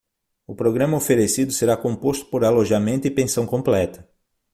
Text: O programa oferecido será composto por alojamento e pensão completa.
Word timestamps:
O 0.47 0.53
programa 0.55 0.97
oferecido 1.01 1.51
será 1.51 1.75
composto 1.77 2.25
por 2.31 2.43
alojamento 2.43 3.05
e 3.05 3.11
pensão 3.11 3.45
completa. 3.45 3.99